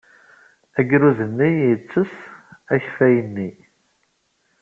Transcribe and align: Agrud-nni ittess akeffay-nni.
Agrud-nni 0.79 1.49
ittess 1.73 2.13
akeffay-nni. 2.73 3.49